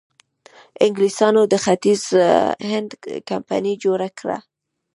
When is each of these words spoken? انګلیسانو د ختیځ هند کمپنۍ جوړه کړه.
انګلیسانو 0.85 1.41
د 1.51 1.53
ختیځ 1.63 2.03
هند 2.69 2.89
کمپنۍ 3.29 3.73
جوړه 3.83 4.07
کړه. 4.19 4.37